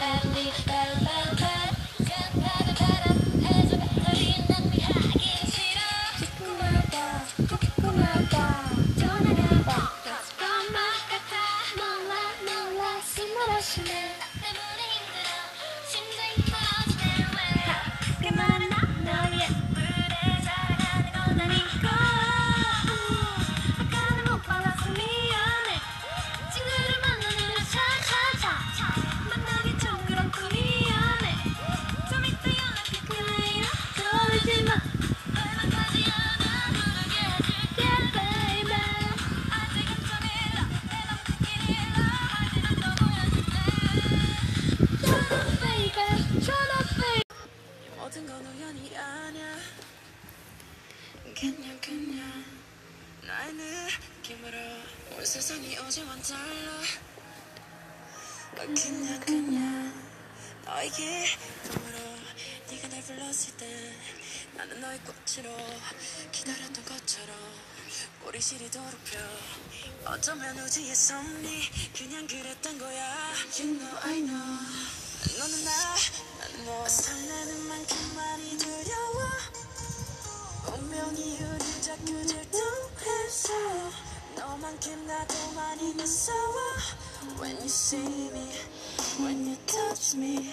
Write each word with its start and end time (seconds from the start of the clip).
우리 0.00 0.50
모든 48.20 48.26
건 48.26 48.46
우연이 48.46 48.96
아니야. 48.96 49.56
그냥 51.38 51.80
그냥 51.80 52.44
나의 53.22 53.52
느낌으로 53.54 54.58
온 55.16 55.24
세상이 55.24 55.78
어제와는 55.78 56.22
달라. 56.22 56.82
그냥 58.56 59.20
그냥 59.20 59.92
너의 60.64 60.90
기쁨으로 60.90 61.98
네가 62.68 62.88
날 62.88 63.02
불렀을 63.02 63.56
때 63.56 63.94
나는 64.54 64.80
너의 64.80 65.00
꽃으로 65.00 65.56
기다렸던 66.32 66.84
것처럼 66.84 67.36
우리 68.26 68.40
실이 68.40 68.70
더럽혀 68.70 69.18
어쩌면 70.04 70.58
우주의 70.58 70.94
섭리 70.94 71.70
그냥 71.96 72.26
그랬던 72.26 72.78
거야. 72.78 73.32
You 73.58 73.78
know 73.78 73.98
I 74.02 74.20
know. 74.20 74.90
너는 75.38 75.64
나 75.64 76.29
설레는 76.88 77.68
만큼 77.68 77.96
많이 78.16 78.56
두려워. 78.58 79.18
운명이 80.76 81.38
우릴 81.38 81.82
자꾸 81.82 82.26
질투해서 82.26 83.52
너만큼 84.36 85.06
나도 85.06 85.34
많이 85.54 85.92
무서워. 85.94 86.60
When 87.38 87.56
you 87.56 87.66
see 87.66 88.00
me 88.00 88.48
When 89.18 89.46
you 89.46 89.56
touch 89.66 90.16
me 90.16 90.52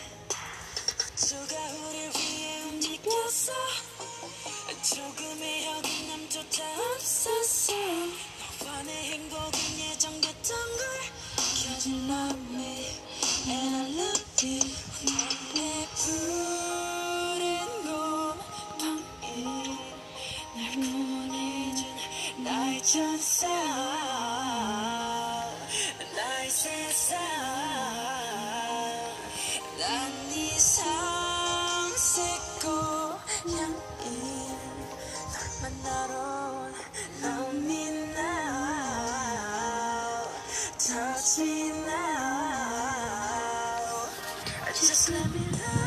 우주가 1.15 1.55
우릴 1.87 2.11
위해 2.15 2.63
움직였어 2.63 3.51
조금의 4.83 5.67
어긋남조차 5.67 6.63
없었어 6.95 7.73
너와 8.63 8.83
내 8.83 8.91
행복은 9.11 9.59
예정됐던 9.79 10.57
걸 10.77 10.87
you 11.85 11.97
love 12.09 12.16
구원해준 22.87 23.19
나의 23.19 23.19
천사 23.19 23.47
나의 26.15 26.49
세상 26.49 27.19
난네 29.77 30.57
상색 30.57 32.23
고향이 32.61 33.75
널 35.33 35.35
만나러 35.61 36.13
온 36.53 36.73
Love 37.21 37.57
me 37.57 37.83
now 38.15 38.47
Touch 40.77 41.41
me 41.41 41.69
now 41.85 42.47
Just 44.73 45.11
let 45.11 45.27
me 45.33 45.41
love 45.51 45.86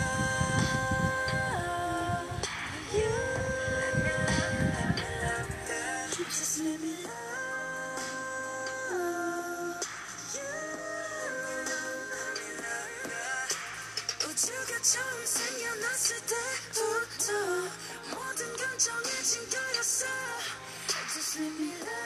그 14.81 14.83
처음 14.83 15.27
생겨났을 15.27 16.17
때부터 16.21 17.33
모든 18.17 18.57
감정에 18.57 19.23
진거였어. 19.23 20.07
Just 21.13 21.39
let 21.39 21.53
me 21.61 21.73
love 21.83 22.00